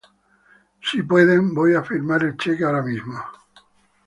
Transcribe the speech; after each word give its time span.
Si 0.81 1.03
pueden, 1.03 1.53
voy 1.53 1.75
a 1.75 1.83
firmar 1.83 2.23
el 2.23 2.35
cheque 2.35 2.63
ahora 2.63 2.81
mismo"". 2.81 3.19